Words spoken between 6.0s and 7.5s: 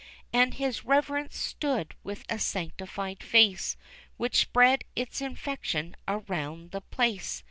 around the place.